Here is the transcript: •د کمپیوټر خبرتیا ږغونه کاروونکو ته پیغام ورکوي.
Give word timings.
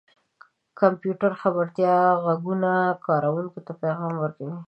•د 0.03 0.03
کمپیوټر 0.79 1.31
خبرتیا 1.41 1.95
ږغونه 2.23 2.71
کاروونکو 3.07 3.59
ته 3.65 3.71
پیغام 3.81 4.13
ورکوي. 4.19 4.55